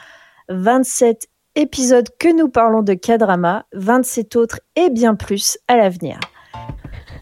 [0.49, 6.21] 27 épisodes que nous parlons de K-drama, 27 autres et bien plus à l'avenir.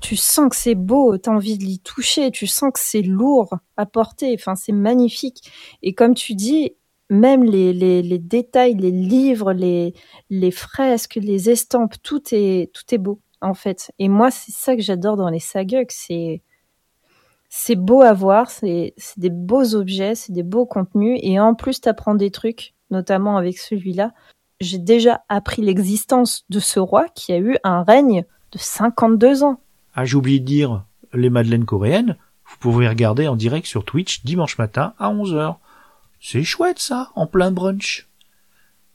[0.00, 3.02] Tu sens que c'est beau, tu as envie de l'y toucher, tu sens que c'est
[3.02, 5.50] lourd à porter, enfin c'est magnifique.
[5.82, 6.74] Et comme tu dis,
[7.10, 9.94] même les, les, détails, les livres, les,
[10.30, 13.92] les fresques, les estampes, tout est, tout est beau, en fait.
[13.98, 16.42] Et moi, c'est ça que j'adore dans les sagues, c'est,
[17.48, 21.80] c'est beau à voir, c'est des beaux objets, c'est des beaux contenus, et en plus,
[21.80, 24.12] tu apprends des trucs, notamment avec celui-là.
[24.61, 29.61] J'ai déjà appris l'existence de ce roi qui a eu un règne de 52 ans.
[29.94, 32.16] Ah, j'ai oublié de dire, les madeleines coréennes,
[32.47, 35.57] vous pouvez regarder en direct sur Twitch dimanche matin à 11h.
[36.20, 38.09] C'est chouette ça, en plein brunch.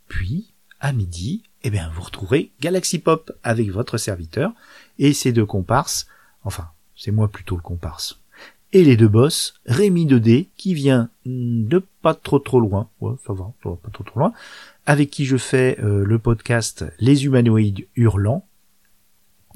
[0.08, 4.52] Puis, à midi, eh bien, vous retrouverez Galaxy Pop avec votre serviteur
[4.98, 6.08] et ses deux comparses,
[6.44, 8.20] enfin, c'est moi plutôt le comparse.
[8.72, 13.34] Et les deux boss, Rémi 2D, qui vient de pas trop trop loin, ouais, ça
[13.34, 14.34] va, ça va pas trop trop loin,
[14.86, 18.46] avec qui je fais euh, le podcast Les humanoïdes hurlants.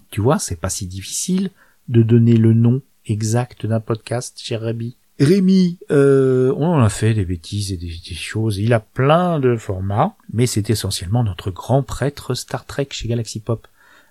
[0.09, 1.51] Tu vois, c'est pas si difficile
[1.89, 4.95] de donner le nom exact d'un podcast, cher Rémi.
[5.19, 8.57] Rémi, euh, on en a fait des bêtises et des, choses.
[8.57, 13.39] Il a plein de formats, mais c'est essentiellement notre grand prêtre Star Trek chez Galaxy
[13.39, 13.67] Pop,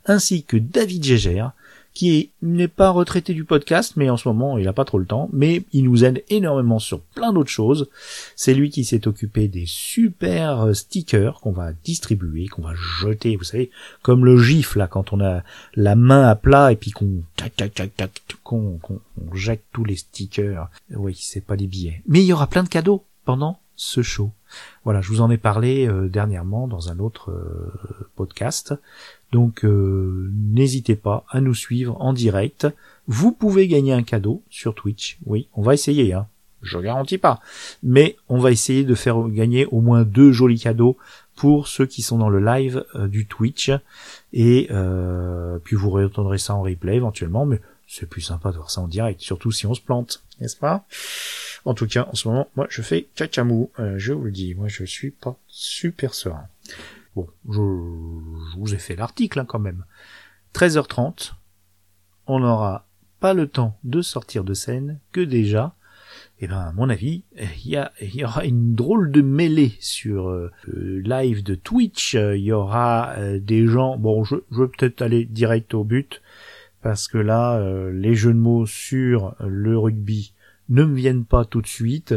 [0.06, 1.52] ainsi que David Gégère,
[1.94, 5.06] qui n'est pas retraité du podcast, mais en ce moment il n'a pas trop le
[5.06, 7.88] temps, mais il nous aide énormément sur plein d'autres choses.
[8.36, 13.44] C'est lui qui s'est occupé des super stickers qu'on va distribuer, qu'on va jeter, vous
[13.44, 13.70] savez,
[14.02, 15.42] comme le gif là quand on a
[15.74, 18.10] la main à plat et puis qu'on tac tac tac tac
[18.42, 18.80] qu'on
[19.34, 20.68] jette tous les stickers.
[20.90, 22.02] Oui, c'est pas des billets.
[22.06, 24.30] Mais il y aura plein de cadeaux pendant ce show.
[24.84, 27.72] Voilà, je vous en ai parlé euh, dernièrement dans un autre euh,
[28.16, 28.74] podcast.
[29.32, 32.68] Donc euh, n'hésitez pas à nous suivre en direct.
[33.08, 35.18] Vous pouvez gagner un cadeau sur Twitch.
[35.24, 36.12] Oui, on va essayer.
[36.12, 36.28] Hein.
[36.60, 37.40] Je garantis pas,
[37.82, 40.96] mais on va essayer de faire gagner au moins deux jolis cadeaux
[41.34, 43.72] pour ceux qui sont dans le live euh, du Twitch.
[44.32, 48.70] Et euh, puis vous retendrez ça en replay éventuellement, mais c'est plus sympa de voir
[48.70, 50.84] ça en direct, surtout si on se plante, n'est-ce pas?
[51.64, 54.68] En tout cas, en ce moment, moi je fais cacamou, je vous le dis, moi
[54.68, 56.46] je suis pas super serein.
[57.14, 59.84] Bon, je, vous ai fait l'article hein, quand même.
[60.54, 61.32] 13h30,
[62.26, 62.86] on n'aura
[63.20, 65.74] pas le temps de sortir de scène que déjà,
[66.40, 67.24] eh ben, à mon avis,
[67.64, 72.14] il y, y aura une drôle de mêlée sur euh, live de Twitch.
[72.14, 73.96] Il y aura euh, des gens.
[73.96, 76.20] Bon, je, je vais peut-être aller direct au but
[76.82, 80.34] parce que là, euh, les jeux de mots sur le rugby
[80.68, 82.14] ne me viennent pas tout de suite.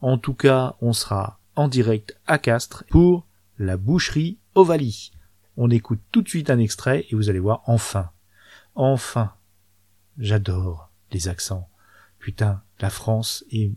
[0.00, 3.27] En tout cas, on sera en direct à Castres pour
[3.58, 5.12] la boucherie Ovalie.
[5.56, 8.10] On écoute tout de suite un extrait et vous allez voir enfin,
[8.74, 9.32] enfin,
[10.18, 11.68] j'adore les accents.
[12.18, 13.72] Putain, la France est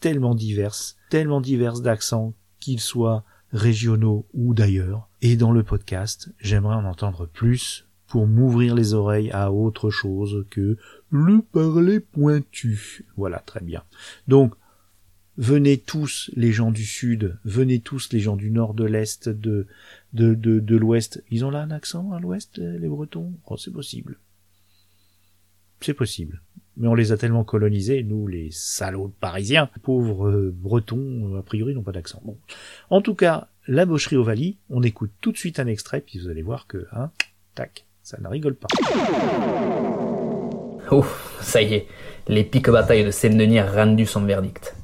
[0.00, 5.08] tellement diverse, tellement diverse d'accents, qu'ils soient régionaux ou d'ailleurs.
[5.22, 10.44] Et dans le podcast, j'aimerais en entendre plus pour m'ouvrir les oreilles à autre chose
[10.50, 10.76] que
[11.10, 13.06] le parler pointu.
[13.16, 13.82] Voilà, très bien.
[14.28, 14.54] Donc,
[15.36, 19.66] venez tous les gens du sud, venez tous les gens du nord, de l'est, de,
[20.12, 21.22] de, de, de l'ouest.
[21.30, 23.32] Ils ont là un accent à l'ouest, les Bretons?
[23.46, 24.18] Oh, c'est possible.
[25.80, 26.40] C'est possible
[26.76, 31.42] mais on les a tellement colonisés, nous, les salauds parisiens, pauvres euh, bretons, euh, a
[31.42, 32.20] priori, n'ont pas d'accent.
[32.24, 32.36] Bon.
[32.90, 36.28] En tout cas, la boucherie Ovalie, on écoute tout de suite un extrait, puis vous
[36.28, 37.10] allez voir que, hein,
[37.54, 38.68] tac, ça ne rigole pas.
[40.90, 41.06] Oh,
[41.40, 41.86] ça y est,
[42.28, 44.74] l'épique bataille de Saint-Denis a rendu son verdict.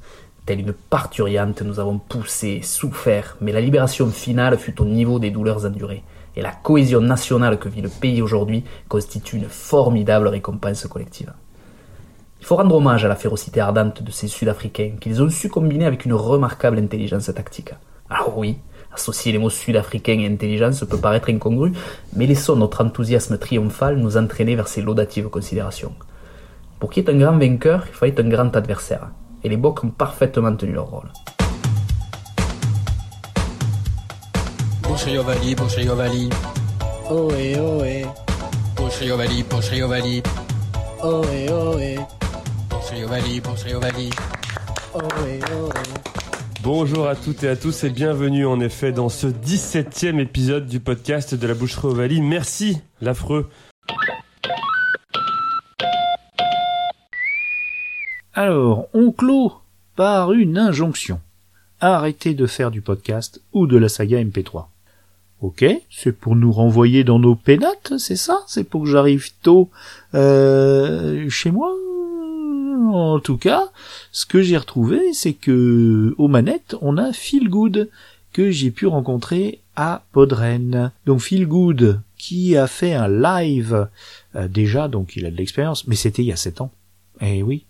[0.50, 5.30] Telle une parturiante, nous avons poussé, souffert, mais la libération finale fut au niveau des
[5.30, 6.02] douleurs endurées.
[6.34, 11.32] Et la cohésion nationale que vit le pays aujourd'hui constitue une formidable récompense collective.
[12.40, 15.84] Il faut rendre hommage à la férocité ardente de ces Sud-Africains qu'ils ont su combiner
[15.84, 17.70] avec une remarquable intelligence tactique.
[18.08, 18.58] Alors oui,
[18.92, 21.70] associer les mots sud-africain et intelligence peut paraître incongru,
[22.16, 25.92] mais laissons notre enthousiasme triomphal nous entraîner vers ces laudatives considérations.
[26.80, 29.10] Pour qui est un grand vainqueur, il fallait un grand adversaire,
[29.42, 31.10] et les Bocs ont parfaitement tenu leur rôle.
[37.10, 38.06] Ohé, ohé.
[41.02, 41.98] Ohé, ohé.
[44.94, 46.00] Ohé, ohé.
[46.62, 50.78] Bonjour à toutes et à tous et bienvenue en effet dans ce 17e épisode du
[50.78, 52.20] podcast de la Boucherie Ovalie.
[52.20, 53.48] Merci l'affreux.
[58.42, 59.52] Alors, on clôt
[59.96, 61.20] par une injonction.
[61.78, 64.64] Arrêtez de faire du podcast ou de la saga MP3.
[65.42, 68.40] Ok, c'est pour nous renvoyer dans nos pénates, c'est ça?
[68.46, 69.68] C'est pour que j'arrive tôt
[70.14, 71.70] euh, chez moi?
[72.94, 73.68] En tout cas,
[74.10, 77.90] ce que j'ai retrouvé, c'est que aux manettes, on a Phil Good
[78.32, 80.92] que j'ai pu rencontrer à Podren.
[81.04, 83.86] Donc Phil Good qui a fait un live
[84.34, 86.72] euh, déjà, donc il a de l'expérience, mais c'était il y a sept ans.
[87.20, 87.66] Eh oui.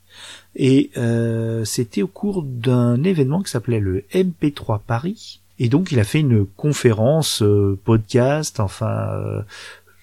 [0.56, 5.40] Et euh, c'était au cours d'un événement qui s'appelait le MP3 Paris.
[5.59, 9.42] Et donc il a fait une conférence, euh, podcast, enfin euh,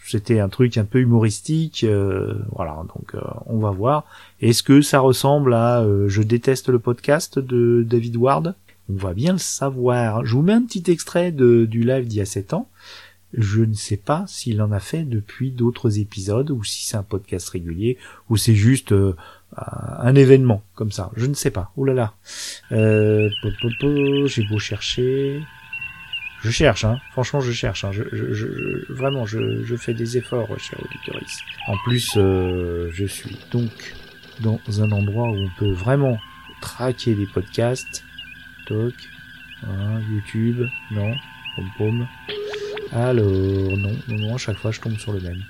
[0.06, 1.86] c'était un truc un peu humoristique.
[2.54, 3.14] voilà, donc
[3.46, 4.06] on va voir.
[4.42, 8.56] Est-ce que ça ressemble à Je déteste le podcast de David Ward?
[8.90, 10.26] On va bien le savoir.
[10.26, 12.70] Je vous mets un petit extrait de, du live d'il y a 7 ans.
[13.34, 17.04] Je ne sais pas s'il en a fait depuis d'autres épisodes ou si c'est un
[17.04, 17.98] podcast régulier
[18.30, 18.94] ou c'est juste
[19.56, 21.12] un événement comme ça.
[21.16, 21.72] Je ne sais pas.
[21.78, 22.14] Oh là là.
[22.72, 23.30] Euh,
[24.28, 25.42] j'ai beau chercher.
[26.44, 27.00] Je cherche, hein.
[27.12, 27.84] Franchement, je cherche.
[27.84, 27.92] Hein.
[27.92, 31.22] Je, je, je- vraiment, je, je fais des efforts, cher auditeurs.
[31.68, 33.96] En plus, euh, je suis donc
[34.42, 36.20] dans un endroit où on peut vraiment
[36.62, 38.04] traquer des podcasts.
[38.68, 38.94] Toc.
[39.64, 40.64] Voilà, YouTube.
[40.92, 41.16] Non.
[41.56, 42.08] Pom pom.
[42.94, 45.44] Alors, non, non, non, à chaque fois je tombe sur le même.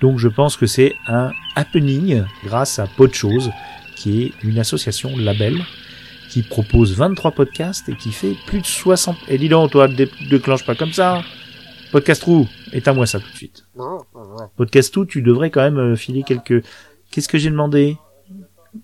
[0.00, 3.50] Donc je pense que c'est un happening grâce à Podchose,
[3.96, 5.58] qui est une association label
[6.28, 9.16] qui propose 23 podcasts et qui fait plus de 60...
[9.28, 11.22] Et dis donc, toi, dé- déclenche pas comme ça.
[11.90, 13.66] Podcast Trou, éteins-moi ça tout de suite.
[14.56, 16.64] Podcast Trou, tu devrais quand même euh, filer quelques...
[17.10, 17.96] Qu'est-ce que j'ai demandé?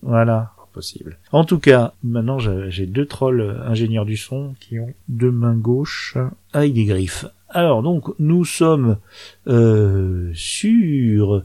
[0.03, 1.19] Voilà, possible.
[1.31, 5.31] En tout cas, maintenant j'ai j'ai deux trolls euh, ingénieurs du son qui ont deux
[5.31, 6.17] mains gauches
[6.53, 7.27] avec des griffes.
[7.57, 8.99] Alors donc nous sommes
[9.47, 11.43] euh, sur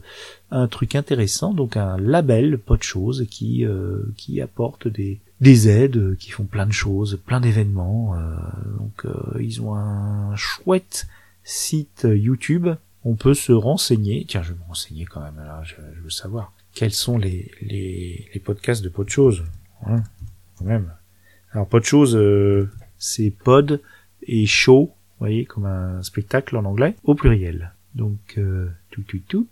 [0.50, 2.82] un truc intéressant, donc un label, pas de
[3.30, 8.14] qui euh, qui apporte des des aides, qui font plein de choses, plein d'événements.
[8.14, 8.36] euh,
[8.78, 11.06] donc euh, ils ont un chouette
[11.44, 12.68] site YouTube.
[13.06, 14.26] On peut se renseigner.
[14.28, 15.36] Tiens, je vais me renseigner quand même.
[15.38, 19.42] Là, je, veux savoir quels sont les les, les podcasts de pas de.
[19.86, 20.02] Hein,
[20.58, 20.92] quand même.
[21.52, 22.20] Alors pas de choses,
[22.98, 23.80] c'est pod
[24.26, 24.92] et show,
[25.22, 27.70] vous voyez, comme un spectacle en anglais, au pluriel.
[27.94, 29.46] Donc, euh, tout, tout, tout.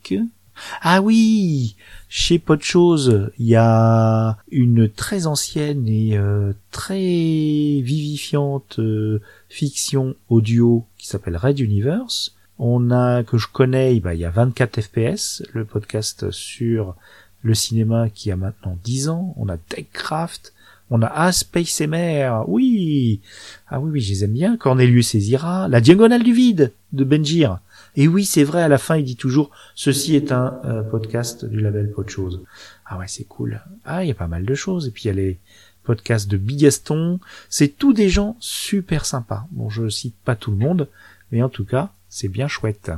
[0.82, 1.76] Ah oui,
[2.08, 10.84] chez Podchose, il y a une très ancienne et euh, très vivifiante euh, fiction audio
[10.98, 12.34] qui s'appelle Red Universe.
[12.58, 16.96] On a que je connais, bah, il y a 24 FPS, le podcast sur
[17.42, 19.34] le cinéma qui a maintenant 10 ans.
[19.36, 20.52] On a TechCraft,
[20.90, 23.20] on a A Space MR, oui,
[23.68, 24.56] ah oui oui, je aime bien.
[24.56, 27.60] Cornelius Ezira, la diagonale du vide de Benjir.
[27.96, 31.44] Et oui, c'est vrai, à la fin, il dit toujours, ceci est un euh, podcast
[31.44, 32.40] du label Podchose.
[32.86, 33.60] Ah ouais, c'est cool.
[33.84, 34.88] Ah, il y a pas mal de choses.
[34.88, 35.38] Et puis il y a les
[35.84, 37.20] podcasts de Bigaston.
[37.48, 39.46] C'est tous des gens super sympas.
[39.52, 40.88] Bon, je cite pas tout le monde,
[41.30, 42.90] mais en tout cas, c'est bien chouette.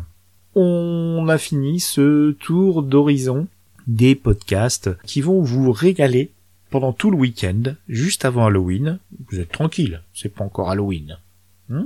[0.55, 3.47] On a fini ce tour d'horizon
[3.87, 6.31] des podcasts qui vont vous régaler
[6.73, 8.99] pendant tout le week-end, juste avant Halloween.
[9.31, 11.19] Vous êtes tranquille, c'est pas encore Halloween.
[11.69, 11.85] Hmm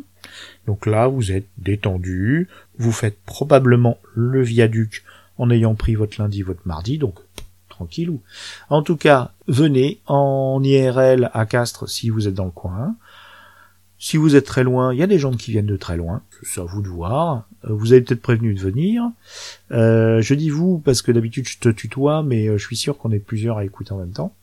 [0.66, 5.05] Donc là, vous êtes détendu, vous faites probablement le viaduc
[5.39, 7.18] en ayant pris votre lundi, votre mardi, donc
[7.68, 8.22] tranquillou.
[8.70, 12.95] En tout cas, venez en IRL à Castres si vous êtes dans le coin.
[13.99, 16.22] Si vous êtes très loin, il y a des gens qui viennent de très loin,
[16.42, 17.49] c'est à vous de voir.
[17.64, 19.03] Euh, vous avez peut-être prévenu de venir.
[19.72, 22.99] Euh, je dis vous parce que d'habitude je te tutoie, mais euh, je suis sûr
[22.99, 24.34] qu'on est plusieurs à écouter en même temps.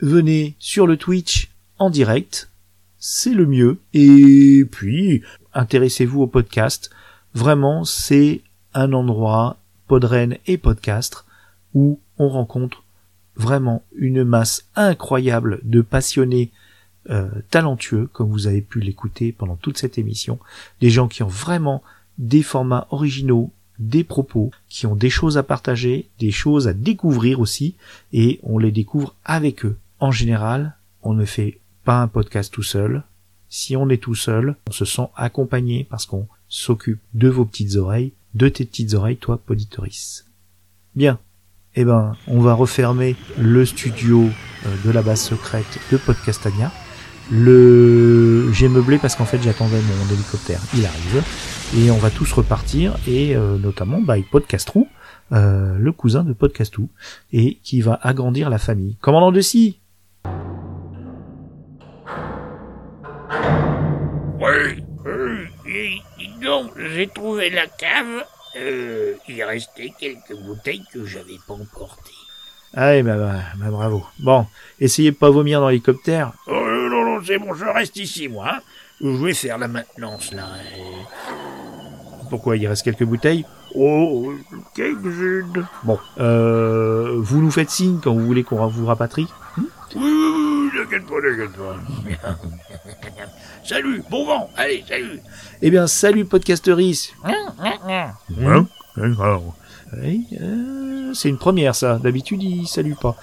[0.00, 2.50] Venez sur le Twitch en direct,
[2.98, 3.78] c'est le mieux.
[3.94, 5.22] Et puis,
[5.54, 6.90] intéressez-vous au podcast.
[7.34, 8.42] Vraiment, c'est
[8.74, 11.24] un endroit, Podren et Podcastre,
[11.72, 12.82] où on rencontre
[13.36, 16.50] vraiment une masse incroyable de passionnés
[17.10, 20.38] euh, talentueux, comme vous avez pu l'écouter pendant toute cette émission,
[20.80, 21.82] des gens qui ont vraiment
[22.18, 27.40] des formats originaux, des propos, qui ont des choses à partager, des choses à découvrir
[27.40, 27.76] aussi,
[28.12, 29.76] et on les découvre avec eux.
[30.00, 33.04] En général, on ne fait pas un podcast tout seul.
[33.48, 37.76] Si on est tout seul, on se sent accompagné parce qu'on s'occupe de vos petites
[37.76, 40.26] oreilles, de tes petites oreilles, toi, Poditoris.
[40.94, 41.18] Bien.
[41.78, 46.72] Eh ben, on va refermer le studio euh, de la base secrète de Podcastania.
[47.30, 50.60] Le, j'ai meublé parce qu'en fait j'attendais mon hélicoptère.
[50.74, 51.22] Il arrive
[51.76, 54.88] et on va tous repartir et euh, notamment by Podcastrou,
[55.32, 56.88] euh, le cousin de Podcastou
[57.30, 58.96] et qui va agrandir la famille.
[59.02, 59.78] Commandant de si.
[64.40, 64.82] Oui,
[66.16, 68.24] dis donc, j'ai trouvé la cave.
[68.58, 72.12] Euh, il restait quelques bouteilles que j'avais pas emportées.
[72.74, 74.04] Ah, bah, bah, bah, bravo.
[74.18, 74.46] Bon,
[74.80, 76.32] essayez de pas vomir dans l'hélicoptère.
[76.46, 78.46] Oh, non, non, c'est bon, je reste ici, moi.
[78.54, 78.60] hein.
[79.00, 80.46] Je vais faire la maintenance, là.
[82.30, 83.44] Pourquoi il reste quelques bouteilles?
[83.74, 84.32] Oh,
[84.74, 85.66] quelques-unes.
[85.84, 89.28] Bon, euh, vous nous faites signe quand vous voulez qu'on vous rapatrie.
[89.58, 89.64] Oui,
[89.96, 92.38] oui, oui, t'inquiète pas, t'inquiète pas.
[93.66, 95.20] Salut, bon vent, allez, salut.
[95.60, 97.12] Eh bien, salut podcasteris.
[97.24, 98.66] Hein
[100.02, 101.98] Oui, euh, c'est une première ça.
[101.98, 103.16] D'habitude, il salue pas.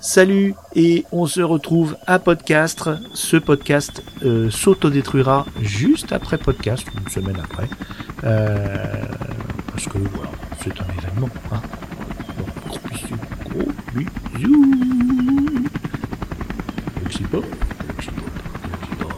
[0.00, 2.98] Salut et on se retrouve à Podcastre.
[3.14, 7.68] Ce podcast euh, s'autodétruira juste après podcast, une semaine après.
[8.24, 8.76] Euh,
[9.70, 10.30] parce que voilà,
[10.62, 11.28] c'est un événement.
[11.52, 11.60] Hein.
[12.38, 13.16] Bon, gros bisous,
[13.50, 15.64] gros bisous.
[17.04, 17.44] Oxy pop,
[17.96, 18.30] oxy pop,
[18.80, 19.12] oxy pop.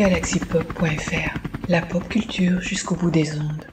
[0.00, 3.69] galaxypop.fr, la pop culture jusqu'au bout des ondes.